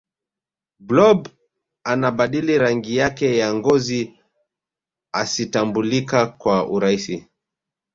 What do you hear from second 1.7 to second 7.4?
anabadili rangi yake ya ngozi asitambulika kwa urahisi